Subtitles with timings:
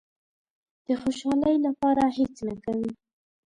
[0.85, 2.91] د خوشالۍ لپاره هېڅ نه کوي.